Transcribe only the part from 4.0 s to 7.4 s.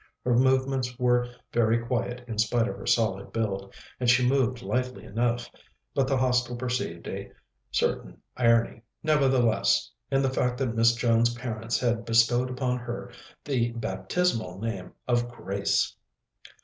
she moved lightly enough, but the Hostel perceived a